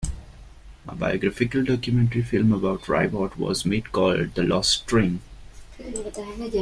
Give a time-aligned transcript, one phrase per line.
[0.87, 5.21] A biographical documentary film about Ribot was made, called "The Lost String".